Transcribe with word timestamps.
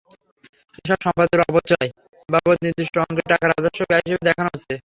এসব 0.79 0.99
সম্পদের 1.05 1.39
অবচয় 1.45 1.89
বাবদ 2.29 2.57
নির্দিষ্ট 2.65 2.95
অঙ্কের 3.03 3.27
টাকা 3.31 3.45
রাজস্ব 3.47 3.79
ব্যয় 3.89 4.03
হিসেবে 4.05 4.27
দেখানো 4.29 4.49
হচ্ছে। 4.53 4.73